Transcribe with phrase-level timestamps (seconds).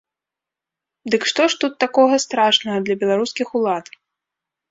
[1.15, 3.85] Дык што ж тут такога страшнага для беларускіх улад?